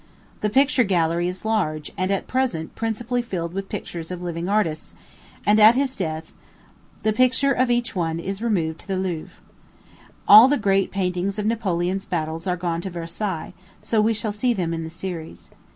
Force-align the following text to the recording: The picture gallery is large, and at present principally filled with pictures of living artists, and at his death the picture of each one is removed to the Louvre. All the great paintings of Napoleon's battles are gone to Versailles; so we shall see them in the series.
The 0.39 0.49
picture 0.49 0.83
gallery 0.83 1.27
is 1.27 1.45
large, 1.45 1.91
and 1.95 2.09
at 2.09 2.25
present 2.25 2.73
principally 2.73 3.21
filled 3.21 3.53
with 3.53 3.69
pictures 3.69 4.09
of 4.09 4.19
living 4.19 4.49
artists, 4.49 4.95
and 5.45 5.59
at 5.59 5.75
his 5.75 5.95
death 5.95 6.33
the 7.03 7.13
picture 7.13 7.51
of 7.51 7.69
each 7.69 7.95
one 7.95 8.19
is 8.19 8.41
removed 8.41 8.79
to 8.79 8.87
the 8.87 8.97
Louvre. 8.97 9.37
All 10.27 10.47
the 10.47 10.57
great 10.57 10.89
paintings 10.89 11.37
of 11.37 11.45
Napoleon's 11.45 12.07
battles 12.07 12.47
are 12.47 12.57
gone 12.57 12.81
to 12.81 12.89
Versailles; 12.89 13.53
so 13.83 14.01
we 14.01 14.15
shall 14.15 14.31
see 14.31 14.55
them 14.55 14.73
in 14.73 14.83
the 14.83 14.89
series. 14.89 15.51